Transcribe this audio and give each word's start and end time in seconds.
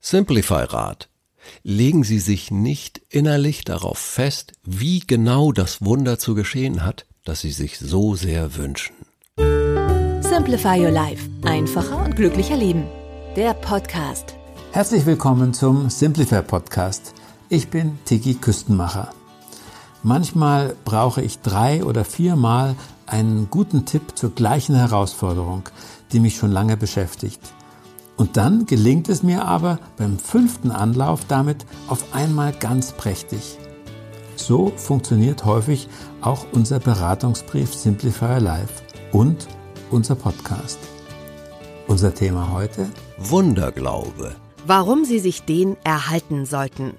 Simplify 0.00 0.62
Rat. 0.62 1.08
Legen 1.64 2.04
Sie 2.04 2.20
sich 2.20 2.50
nicht 2.52 3.02
innerlich 3.10 3.64
darauf 3.64 3.98
fest, 3.98 4.52
wie 4.62 5.00
genau 5.00 5.50
das 5.50 5.82
Wunder 5.84 6.18
zu 6.20 6.34
geschehen 6.34 6.84
hat, 6.84 7.04
das 7.24 7.40
Sie 7.40 7.50
sich 7.50 7.78
so 7.78 8.14
sehr 8.14 8.54
wünschen. 8.54 8.94
Simplify 10.20 10.80
Your 10.80 10.92
Life. 10.92 11.28
Einfacher 11.42 12.04
und 12.04 12.14
glücklicher 12.14 12.56
Leben. 12.56 12.84
Der 13.34 13.54
Podcast. 13.54 14.36
Herzlich 14.70 15.04
willkommen 15.04 15.52
zum 15.52 15.90
Simplify 15.90 16.42
Podcast. 16.42 17.12
Ich 17.48 17.68
bin 17.68 17.98
Tiki 18.04 18.34
Küstenmacher. 18.34 19.12
Manchmal 20.04 20.76
brauche 20.84 21.22
ich 21.22 21.40
drei 21.40 21.82
oder 21.84 22.04
viermal 22.04 22.76
einen 23.06 23.50
guten 23.50 23.84
Tipp 23.84 24.16
zur 24.16 24.30
gleichen 24.32 24.76
Herausforderung, 24.76 25.64
die 26.12 26.20
mich 26.20 26.36
schon 26.36 26.52
lange 26.52 26.76
beschäftigt. 26.76 27.40
Und 28.18 28.36
dann 28.36 28.66
gelingt 28.66 29.08
es 29.08 29.22
mir 29.22 29.44
aber 29.44 29.78
beim 29.96 30.18
fünften 30.18 30.72
Anlauf 30.72 31.24
damit 31.26 31.64
auf 31.86 32.12
einmal 32.12 32.52
ganz 32.52 32.92
prächtig. 32.92 33.58
So 34.34 34.72
funktioniert 34.76 35.44
häufig 35.44 35.88
auch 36.20 36.44
unser 36.52 36.80
Beratungsbrief 36.80 37.72
Simplify 37.72 38.38
Life 38.38 38.82
und 39.12 39.46
unser 39.90 40.16
Podcast. 40.16 40.80
Unser 41.86 42.12
Thema 42.12 42.52
heute? 42.52 42.88
Wunderglaube. 43.18 44.34
Warum 44.66 45.04
Sie 45.04 45.20
sich 45.20 45.44
den 45.44 45.76
erhalten 45.84 46.44
sollten. 46.44 46.94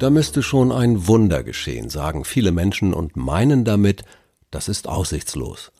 Da 0.00 0.10
müsste 0.10 0.42
schon 0.42 0.72
ein 0.72 1.06
Wunder 1.06 1.44
geschehen, 1.44 1.88
sagen 1.88 2.24
viele 2.24 2.50
Menschen 2.50 2.92
und 2.92 3.16
meinen 3.16 3.64
damit, 3.64 4.04
das 4.50 4.68
ist 4.68 4.88
aussichtslos. 4.88 5.70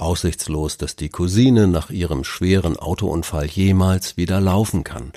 Aussichtslos, 0.00 0.78
dass 0.78 0.96
die 0.96 1.10
Cousine 1.10 1.68
nach 1.68 1.90
ihrem 1.90 2.24
schweren 2.24 2.76
Autounfall 2.76 3.46
jemals 3.46 4.16
wieder 4.16 4.40
laufen 4.40 4.82
kann. 4.82 5.12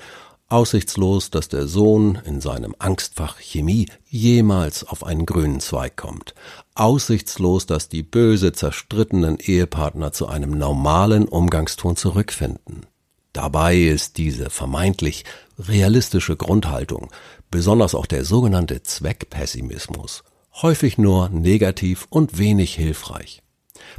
Aussichtslos, 0.49 1.31
dass 1.31 1.47
der 1.47 1.67
Sohn 1.67 2.19
in 2.25 2.41
seinem 2.41 2.75
Angstfach 2.77 3.39
Chemie 3.39 3.87
jemals 4.09 4.83
auf 4.85 5.05
einen 5.05 5.25
grünen 5.25 5.61
Zweig 5.61 5.95
kommt. 5.95 6.35
Aussichtslos, 6.75 7.65
dass 7.65 7.87
die 7.87 8.03
böse 8.03 8.51
zerstrittenen 8.51 9.37
Ehepartner 9.39 10.11
zu 10.11 10.27
einem 10.27 10.51
normalen 10.51 11.27
Umgangston 11.27 11.95
zurückfinden. 11.95 12.85
Dabei 13.31 13.77
ist 13.77 14.17
diese 14.17 14.49
vermeintlich 14.49 15.23
realistische 15.57 16.35
Grundhaltung, 16.35 17.09
besonders 17.49 17.95
auch 17.95 18.05
der 18.05 18.25
sogenannte 18.25 18.83
Zweckpessimismus, 18.83 20.23
häufig 20.61 20.97
nur 20.97 21.29
negativ 21.29 22.05
und 22.09 22.37
wenig 22.37 22.75
hilfreich. 22.75 23.42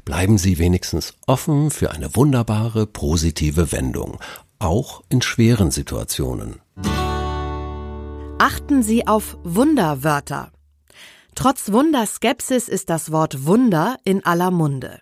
Bleiben 0.05 0.39
Sie 0.39 0.59
wenigstens 0.59 1.15
offen 1.27 1.71
für 1.71 1.91
eine 1.91 2.15
wunderbare 2.15 2.87
positive 2.87 3.73
Wendung, 3.73 4.19
auch 4.59 5.03
in 5.09 5.23
schweren 5.23 5.71
Situationen. 5.71 6.61
Achten 8.39 8.83
Sie 8.83 9.07
auf 9.07 9.37
Wunderwörter. 9.43 10.51
Trotz 11.35 11.73
Wunderskepsis 11.73 12.69
ist 12.69 12.91
das 12.91 13.11
Wort 13.11 13.47
Wunder 13.47 13.97
in 14.05 14.25
aller 14.25 14.51
Munde. 14.51 15.01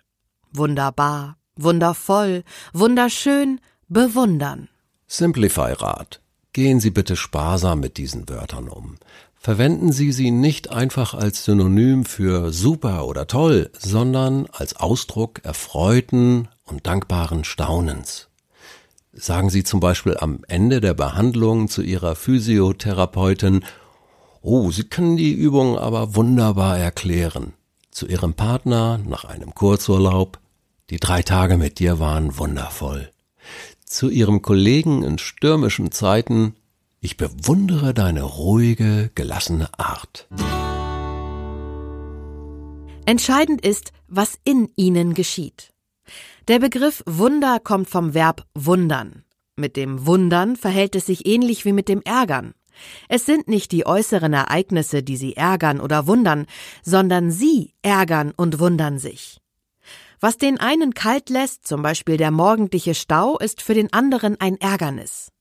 Wunderbar, 0.51 1.37
wundervoll, 1.55 2.43
wunderschön, 2.73 3.59
bewundern. 3.87 4.69
Simplify 5.07 5.73
Rat. 5.73 6.21
Gehen 6.53 6.79
Sie 6.79 6.91
bitte 6.91 7.15
sparsam 7.15 7.79
mit 7.79 7.97
diesen 7.97 8.29
Wörtern 8.29 8.69
um. 8.69 8.97
Verwenden 9.43 9.91
Sie 9.91 10.13
sie 10.13 10.31
nicht 10.31 10.71
einfach 10.71 11.13
als 11.13 11.43
Synonym 11.43 12.05
für 12.05 12.53
super 12.53 13.05
oder 13.05 13.27
toll, 13.27 13.69
sondern 13.77 14.47
als 14.53 14.77
Ausdruck 14.77 15.43
erfreuten 15.43 16.47
und 16.63 16.87
dankbaren 16.87 17.43
Staunens. 17.43 18.29
Sagen 19.11 19.49
Sie 19.49 19.65
zum 19.65 19.81
Beispiel 19.81 20.15
am 20.17 20.45
Ende 20.47 20.79
der 20.79 20.93
Behandlung 20.93 21.67
zu 21.67 21.81
Ihrer 21.81 22.15
Physiotherapeutin, 22.15 23.65
oh, 24.41 24.71
Sie 24.71 24.85
können 24.85 25.17
die 25.17 25.33
Übung 25.33 25.77
aber 25.77 26.15
wunderbar 26.15 26.77
erklären. 26.79 27.51
Zu 27.91 28.07
Ihrem 28.07 28.35
Partner 28.35 28.97
nach 29.05 29.25
einem 29.25 29.53
Kurzurlaub, 29.53 30.39
die 30.89 31.01
drei 31.01 31.21
Tage 31.21 31.57
mit 31.57 31.79
dir 31.79 31.99
waren 31.99 32.37
wundervoll. 32.37 33.11
Zu 33.83 34.09
Ihrem 34.09 34.41
Kollegen 34.41 35.03
in 35.03 35.17
stürmischen 35.17 35.91
Zeiten, 35.91 36.55
ich 37.03 37.17
bewundere 37.17 37.93
deine 37.93 38.23
ruhige, 38.23 39.11
gelassene 39.13 39.67
Art. 39.77 40.27
Entscheidend 43.05 43.63
ist, 43.63 43.91
was 44.07 44.39
in 44.45 44.69
ihnen 44.77 45.13
geschieht. 45.13 45.73
Der 46.47 46.59
Begriff 46.59 47.03
Wunder 47.05 47.59
kommt 47.59 47.89
vom 47.89 48.13
Verb 48.13 48.45
wundern. 48.53 49.25
Mit 49.57 49.75
dem 49.75 50.05
Wundern 50.05 50.55
verhält 50.55 50.95
es 50.95 51.05
sich 51.05 51.27
ähnlich 51.27 51.65
wie 51.65 51.73
mit 51.73 51.89
dem 51.89 52.01
Ärgern. 52.03 52.53
Es 53.09 53.25
sind 53.25 53.49
nicht 53.49 53.73
die 53.73 53.85
äußeren 53.85 54.33
Ereignisse, 54.33 55.03
die 55.03 55.17
sie 55.17 55.35
ärgern 55.35 55.81
oder 55.81 56.07
wundern, 56.07 56.47
sondern 56.83 57.31
sie 57.31 57.73
ärgern 57.81 58.31
und 58.35 58.59
wundern 58.59 58.97
sich. 58.97 59.41
Was 60.21 60.37
den 60.37 60.57
einen 60.57 60.93
kalt 60.93 61.29
lässt, 61.29 61.67
zum 61.67 61.81
Beispiel 61.81 62.15
der 62.15 62.31
morgendliche 62.31 62.95
Stau, 62.95 63.37
ist 63.37 63.61
für 63.61 63.73
den 63.73 63.91
anderen 63.91 64.39
ein 64.39 64.59
Ärgernis. 64.59 65.33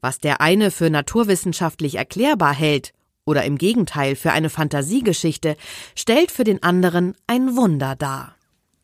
Was 0.00 0.18
der 0.18 0.40
eine 0.40 0.70
für 0.70 0.90
naturwissenschaftlich 0.90 1.96
erklärbar 1.96 2.54
hält 2.54 2.92
oder 3.24 3.44
im 3.44 3.58
Gegenteil 3.58 4.16
für 4.16 4.32
eine 4.32 4.48
Fantasiegeschichte, 4.48 5.56
stellt 5.94 6.30
für 6.30 6.44
den 6.44 6.62
anderen 6.62 7.14
ein 7.26 7.56
Wunder 7.56 7.94
dar. 7.94 8.34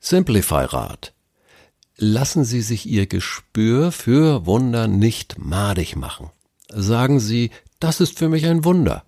Simplify 0.00 0.66
Rat. 0.66 1.14
Lassen 1.96 2.44
Sie 2.44 2.60
sich 2.60 2.86
Ihr 2.86 3.06
Gespür 3.06 3.90
für 3.90 4.44
Wunder 4.44 4.86
nicht 4.86 5.38
madig 5.38 5.96
machen. 5.96 6.30
Sagen 6.68 7.20
Sie, 7.20 7.50
das 7.80 8.00
ist 8.00 8.18
für 8.18 8.28
mich 8.28 8.44
ein 8.46 8.64
Wunder. 8.64 9.04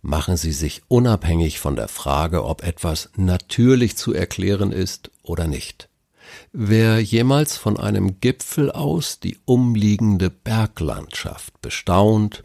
Machen 0.00 0.38
Sie 0.38 0.52
sich 0.52 0.82
unabhängig 0.88 1.60
von 1.60 1.76
der 1.76 1.88
Frage, 1.88 2.44
ob 2.44 2.62
etwas 2.62 3.10
natürlich 3.16 3.98
zu 3.98 4.14
erklären 4.14 4.72
ist 4.72 5.10
oder 5.22 5.46
nicht. 5.46 5.89
Wer 6.52 7.00
jemals 7.00 7.56
von 7.56 7.78
einem 7.78 8.20
Gipfel 8.20 8.70
aus 8.70 9.20
die 9.20 9.38
umliegende 9.44 10.30
Berglandschaft 10.30 11.60
bestaunt 11.60 12.44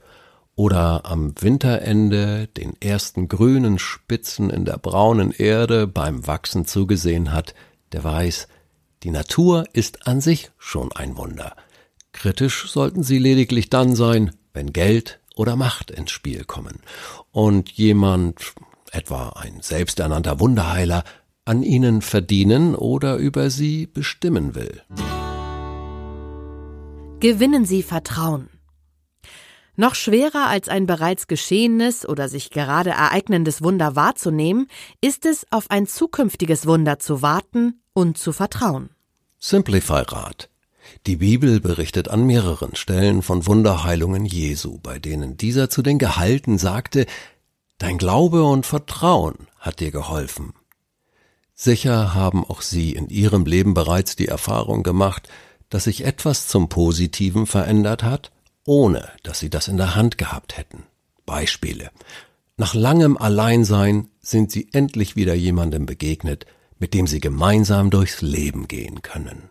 oder 0.55 1.05
am 1.05 1.33
Winterende 1.39 2.47
den 2.47 2.79
ersten 2.81 3.27
grünen 3.27 3.79
Spitzen 3.79 4.49
in 4.49 4.65
der 4.65 4.77
braunen 4.77 5.31
Erde 5.31 5.87
beim 5.87 6.25
Wachsen 6.27 6.65
zugesehen 6.65 7.33
hat, 7.33 7.53
der 7.91 8.03
weiß, 8.03 8.47
die 9.03 9.11
Natur 9.11 9.65
ist 9.73 10.07
an 10.07 10.21
sich 10.21 10.51
schon 10.57 10.91
ein 10.91 11.17
Wunder. 11.17 11.55
Kritisch 12.13 12.71
sollten 12.71 13.03
sie 13.03 13.19
lediglich 13.19 13.69
dann 13.69 13.95
sein, 13.95 14.31
wenn 14.53 14.71
Geld 14.71 15.19
oder 15.35 15.55
Macht 15.55 15.91
ins 15.91 16.11
Spiel 16.11 16.45
kommen 16.45 16.79
und 17.31 17.71
jemand, 17.71 18.53
etwa 18.91 19.29
ein 19.29 19.61
selbsternannter 19.61 20.39
Wunderheiler, 20.39 21.03
an 21.45 21.63
ihnen 21.63 22.01
verdienen 22.01 22.75
oder 22.75 23.17
über 23.17 23.49
sie 23.49 23.85
bestimmen 23.87 24.55
will. 24.55 24.81
Gewinnen 27.19 27.65
Sie 27.65 27.83
Vertrauen. 27.83 28.49
Noch 29.77 29.95
schwerer 29.95 30.47
als 30.47 30.69
ein 30.69 30.85
bereits 30.85 31.27
geschehenes 31.27 32.07
oder 32.07 32.29
sich 32.29 32.49
gerade 32.49 32.91
ereignendes 32.91 33.61
Wunder 33.61 33.95
wahrzunehmen, 33.95 34.67
ist 35.01 35.25
es, 35.25 35.45
auf 35.51 35.69
ein 35.69 35.85
zukünftiges 35.85 36.65
Wunder 36.65 36.97
zu 36.99 37.21
warten 37.21 37.81
und 37.93 38.17
zu 38.17 38.31
vertrauen. 38.31 38.89
Simplify 39.39 40.01
Rat. 40.07 40.49
Die 41.07 41.17
Bibel 41.17 41.59
berichtet 41.59 42.07
an 42.07 42.25
mehreren 42.25 42.75
Stellen 42.75 43.21
von 43.21 43.45
Wunderheilungen 43.45 44.25
Jesu, 44.25 44.79
bei 44.81 44.97
denen 44.99 45.35
dieser 45.35 45.69
zu 45.69 45.81
den 45.81 45.99
Gehalten 45.99 46.57
sagte, 46.57 47.05
Dein 47.77 47.97
Glaube 47.97 48.43
und 48.43 48.65
Vertrauen 48.65 49.47
hat 49.59 49.81
dir 49.81 49.91
geholfen. 49.91 50.53
Sicher 51.55 52.13
haben 52.13 52.45
auch 52.45 52.61
Sie 52.61 52.91
in 52.91 53.09
Ihrem 53.09 53.45
Leben 53.45 53.73
bereits 53.73 54.15
die 54.15 54.27
Erfahrung 54.27 54.83
gemacht, 54.83 55.27
dass 55.69 55.85
sich 55.85 56.05
etwas 56.05 56.47
zum 56.47 56.69
Positiven 56.69 57.47
verändert 57.47 58.03
hat, 58.03 58.31
ohne 58.65 59.09
dass 59.23 59.39
Sie 59.39 59.49
das 59.49 59.67
in 59.67 59.77
der 59.77 59.95
Hand 59.95 60.17
gehabt 60.17 60.57
hätten. 60.57 60.83
Beispiele. 61.25 61.89
Nach 62.57 62.73
langem 62.73 63.17
Alleinsein 63.17 64.09
sind 64.21 64.51
Sie 64.51 64.69
endlich 64.73 65.15
wieder 65.15 65.33
jemandem 65.33 65.85
begegnet, 65.85 66.45
mit 66.77 66.93
dem 66.93 67.07
sie 67.07 67.19
gemeinsam 67.19 67.89
durchs 67.89 68.21
Leben 68.21 68.67
gehen 68.67 69.01
können. 69.01 69.49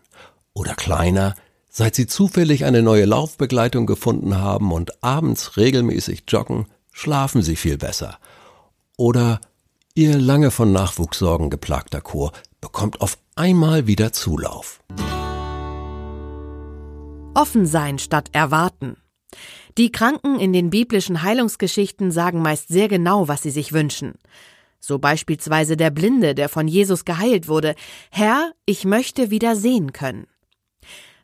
Oder 0.53 0.75
kleiner, 0.75 1.35
Seit 1.77 1.93
Sie 1.93 2.07
zufällig 2.07 2.63
eine 2.63 2.81
neue 2.81 3.03
Laufbegleitung 3.03 3.85
gefunden 3.85 4.37
haben 4.37 4.71
und 4.71 5.03
abends 5.03 5.57
regelmäßig 5.57 6.23
joggen, 6.29 6.67
schlafen 6.93 7.41
Sie 7.41 7.57
viel 7.57 7.77
besser. 7.77 8.17
Oder 8.95 9.41
Ihr 9.97 10.17
lange 10.17 10.51
von 10.51 10.73
Nachwuchssorgen 10.73 11.49
geplagter 11.49 12.01
Chor 12.01 12.33
bekommt 12.59 12.99
auf 12.99 13.17
einmal 13.35 13.87
wieder 13.87 14.11
Zulauf. 14.11 14.83
Offen 17.33 17.65
sein 17.65 17.97
statt 17.97 18.27
erwarten. 18.33 18.97
Die 19.77 19.93
Kranken 19.93 20.37
in 20.37 20.51
den 20.51 20.69
biblischen 20.69 21.21
Heilungsgeschichten 21.21 22.11
sagen 22.11 22.41
meist 22.41 22.67
sehr 22.67 22.89
genau, 22.89 23.29
was 23.29 23.43
sie 23.43 23.51
sich 23.51 23.71
wünschen. 23.71 24.15
So 24.81 24.99
beispielsweise 24.99 25.77
der 25.77 25.91
Blinde, 25.91 26.35
der 26.35 26.49
von 26.49 26.67
Jesus 26.67 27.05
geheilt 27.05 27.47
wurde. 27.47 27.73
Herr, 28.11 28.51
ich 28.65 28.83
möchte 28.83 29.31
wieder 29.31 29.55
sehen 29.55 29.93
können. 29.93 30.27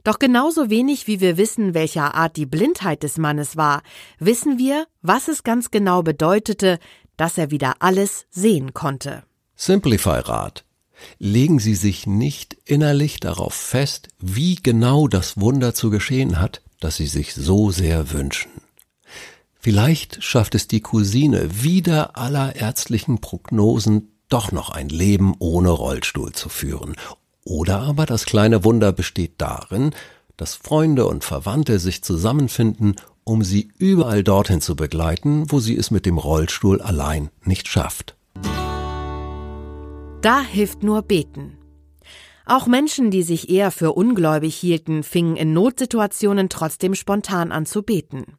Doch 0.06 0.18
genauso 0.18 0.70
wenig 0.70 1.08
wie 1.08 1.20
wir 1.20 1.36
wissen, 1.36 1.74
welcher 1.74 2.16
Art 2.16 2.38
die 2.38 2.46
Blindheit 2.46 3.04
des 3.04 3.18
Mannes 3.18 3.58
war, 3.58 3.84
wissen 4.18 4.58
wir, 4.58 4.88
was 5.02 5.28
es 5.28 5.44
ganz 5.44 5.72
genau 5.72 6.02
bedeutete, 6.04 6.80
dass 7.22 7.38
er 7.38 7.52
wieder 7.52 7.76
alles 7.82 8.26
sehen 8.32 8.74
konnte. 8.74 9.22
Simplify 9.56 10.22
Rat. 10.22 10.66
Legen 11.20 11.60
Sie 11.60 11.76
sich 11.76 12.08
nicht 12.08 12.58
innerlich 12.66 13.20
darauf 13.20 13.54
fest, 13.54 14.08
wie 14.18 14.56
genau 14.56 15.08
das 15.08 15.40
Wunder 15.40 15.76
zu 15.76 15.92
geschehen 15.92 16.40
hat, 16.40 16.64
das 16.80 16.96
Sie 16.96 17.06
sich 17.06 17.36
so 17.36 17.70
sehr 17.70 18.12
wünschen. 18.12 18.50
Vielleicht 19.60 20.24
schafft 20.24 20.56
es 20.56 20.68
die 20.68 20.82
Cousine 20.82 21.62
wider 21.62 22.18
aller 22.18 22.56
ärztlichen 22.56 23.22
Prognosen 23.22 24.12
doch 24.28 24.52
noch 24.52 24.72
ein 24.72 24.90
Leben 24.90 25.36
ohne 25.38 25.70
Rollstuhl 25.70 26.32
zu 26.32 26.50
führen 26.50 26.96
oder 27.46 27.82
aber 27.82 28.08
das 28.08 28.26
kleine 28.26 28.64
Wunder 28.64 28.92
besteht 28.92 29.34
darin, 29.38 29.92
dass 30.38 30.56
Freunde 30.56 31.06
und 31.06 31.24
Verwandte 31.24 31.78
sich 31.78 32.04
zusammenfinden, 32.04 32.96
um 33.24 33.44
sie 33.44 33.70
überall 33.78 34.24
dorthin 34.24 34.62
zu 34.62 34.76
begleiten, 34.76 35.52
wo 35.52 35.60
sie 35.60 35.78
es 35.78 35.92
mit 35.92 36.06
dem 36.06 36.18
Rollstuhl 36.18 36.82
allein 36.82 37.30
nicht 37.44 37.68
schafft. 37.68 38.16
Da 40.22 40.42
hilft 40.42 40.84
nur 40.84 41.02
beten. 41.02 41.58
Auch 42.46 42.68
Menschen, 42.68 43.12
die 43.12 43.24
sich 43.24 43.50
eher 43.50 43.72
für 43.72 43.94
ungläubig 43.94 44.56
hielten, 44.56 45.04
fingen 45.04 45.36
in 45.36 45.54
Notsituationen 45.54 46.50
trotzdem 46.50 46.96
spontan 46.96 47.52
an 47.52 47.66
zu 47.66 47.84
beten. 47.84 48.38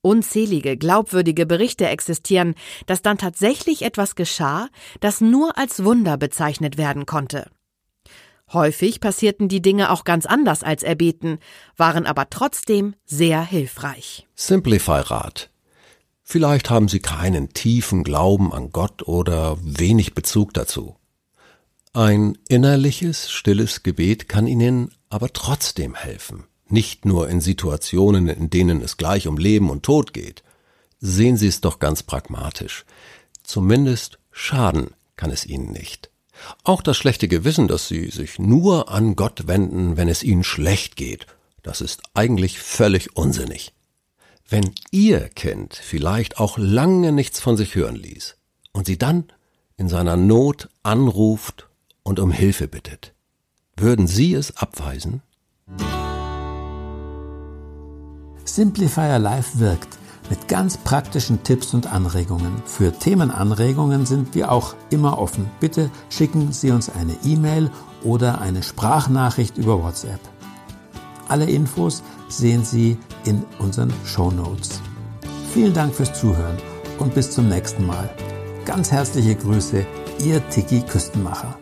Unzählige 0.00 0.76
glaubwürdige 0.76 1.46
Berichte 1.46 1.86
existieren, 1.88 2.54
dass 2.86 3.02
dann 3.02 3.18
tatsächlich 3.18 3.82
etwas 3.82 4.14
geschah, 4.14 4.68
das 5.00 5.20
nur 5.20 5.58
als 5.58 5.84
Wunder 5.84 6.16
bezeichnet 6.16 6.76
werden 6.76 7.06
konnte. 7.06 7.50
Häufig 8.52 9.00
passierten 9.00 9.48
die 9.48 9.60
Dinge 9.60 9.90
auch 9.90 10.04
ganz 10.04 10.24
anders 10.24 10.62
als 10.62 10.82
erbeten, 10.82 11.38
waren 11.76 12.06
aber 12.06 12.30
trotzdem 12.30 12.94
sehr 13.04 13.42
hilfreich. 13.42 14.26
Simplify 14.34 15.00
Rat. 15.00 15.50
Vielleicht 16.22 16.70
haben 16.70 16.88
Sie 16.88 17.00
keinen 17.00 17.52
tiefen 17.54 18.04
Glauben 18.04 18.52
an 18.52 18.70
Gott 18.70 19.02
oder 19.06 19.58
wenig 19.62 20.14
Bezug 20.14 20.54
dazu. 20.54 20.96
Ein 21.92 22.36
innerliches, 22.48 23.30
stilles 23.30 23.82
Gebet 23.82 24.28
kann 24.28 24.46
Ihnen 24.46 24.92
aber 25.08 25.32
trotzdem 25.32 25.94
helfen. 25.94 26.44
Nicht 26.68 27.04
nur 27.04 27.28
in 27.28 27.40
Situationen, 27.40 28.28
in 28.28 28.50
denen 28.50 28.82
es 28.82 28.96
gleich 28.96 29.28
um 29.28 29.38
Leben 29.38 29.70
und 29.70 29.84
Tod 29.84 30.12
geht. 30.12 30.42
Sehen 30.98 31.36
Sie 31.36 31.46
es 31.46 31.60
doch 31.60 31.78
ganz 31.78 32.02
pragmatisch. 32.02 32.84
Zumindest 33.42 34.18
schaden 34.30 34.90
kann 35.16 35.30
es 35.30 35.46
Ihnen 35.46 35.70
nicht. 35.70 36.10
Auch 36.64 36.82
das 36.82 36.96
schlechte 36.96 37.28
Gewissen, 37.28 37.68
dass 37.68 37.88
sie 37.88 38.10
sich 38.10 38.38
nur 38.38 38.90
an 38.90 39.16
Gott 39.16 39.46
wenden, 39.46 39.96
wenn 39.96 40.08
es 40.08 40.22
ihnen 40.22 40.44
schlecht 40.44 40.96
geht, 40.96 41.26
das 41.62 41.80
ist 41.80 42.02
eigentlich 42.14 42.58
völlig 42.58 43.16
unsinnig. 43.16 43.72
Wenn 44.48 44.70
ihr 44.92 45.28
Kind 45.30 45.74
vielleicht 45.74 46.38
auch 46.38 46.58
lange 46.58 47.10
nichts 47.10 47.40
von 47.40 47.56
sich 47.56 47.74
hören 47.74 47.96
ließ 47.96 48.36
und 48.72 48.86
sie 48.86 48.98
dann 48.98 49.24
in 49.76 49.88
seiner 49.88 50.16
Not 50.16 50.68
anruft 50.82 51.68
und 52.02 52.20
um 52.20 52.30
Hilfe 52.30 52.68
bittet, 52.68 53.12
würden 53.76 54.06
Sie 54.06 54.32
es 54.32 54.56
abweisen? 54.56 55.22
Simplifier 58.44 59.18
Life 59.18 59.58
wirkt 59.58 59.98
mit 60.30 60.48
ganz 60.48 60.76
praktischen 60.76 61.42
Tipps 61.42 61.74
und 61.74 61.92
Anregungen. 61.92 62.62
Für 62.64 62.92
Themenanregungen 62.92 64.06
sind 64.06 64.34
wir 64.34 64.50
auch 64.50 64.74
immer 64.90 65.18
offen. 65.18 65.50
Bitte 65.60 65.90
schicken 66.08 66.52
Sie 66.52 66.70
uns 66.70 66.90
eine 66.90 67.16
E-Mail 67.24 67.70
oder 68.02 68.40
eine 68.40 68.62
Sprachnachricht 68.62 69.58
über 69.58 69.82
WhatsApp. 69.82 70.20
Alle 71.28 71.46
Infos 71.46 72.02
sehen 72.28 72.64
Sie 72.64 72.96
in 73.24 73.44
unseren 73.58 73.92
Show 74.04 74.30
Notes. 74.30 74.80
Vielen 75.52 75.74
Dank 75.74 75.94
fürs 75.94 76.12
Zuhören 76.12 76.56
und 76.98 77.14
bis 77.14 77.30
zum 77.30 77.48
nächsten 77.48 77.86
Mal. 77.86 78.10
Ganz 78.64 78.92
herzliche 78.92 79.34
Grüße, 79.34 79.86
Ihr 80.24 80.48
Tiki 80.48 80.82
Küstenmacher. 80.82 81.58